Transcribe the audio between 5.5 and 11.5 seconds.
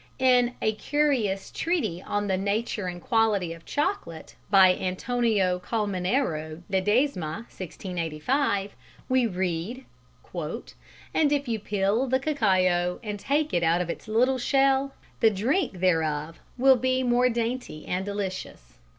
Colmenero de Ledesma (1685), we read: "And if